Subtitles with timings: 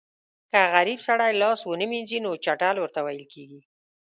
[0.51, 3.59] که غریب سړی لاس ونه وینځي نو چټل ورته ویل کېږي.